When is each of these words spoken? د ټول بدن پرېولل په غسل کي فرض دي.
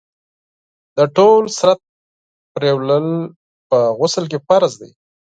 د 0.97 0.99
ټول 1.15 1.43
بدن 1.53 1.77
پرېولل 2.53 3.07
په 3.69 3.77
غسل 3.99 4.25
کي 4.31 4.39
فرض 4.47 4.71
دي. 4.81 4.91